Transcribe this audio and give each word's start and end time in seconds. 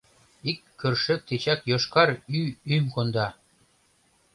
Ик 0.49 0.59
кӧршӧк 0.79 1.21
тичак 1.27 1.59
йошкар 1.69 2.09
ӱ-ӱм 2.39 2.85
конда!..» 2.95 3.27